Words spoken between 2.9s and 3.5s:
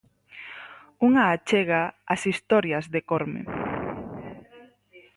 de Corme.